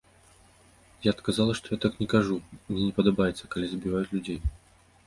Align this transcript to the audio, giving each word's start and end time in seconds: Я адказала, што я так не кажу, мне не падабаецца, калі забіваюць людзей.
Я 1.03 1.09
адказала, 1.17 1.51
што 1.61 1.67
я 1.75 1.79
так 1.83 1.93
не 2.05 2.09
кажу, 2.15 2.41
мне 2.73 2.83
не 2.87 2.97
падабаецца, 2.99 3.53
калі 3.55 3.65
забіваюць 3.77 4.13
людзей. 4.17 4.39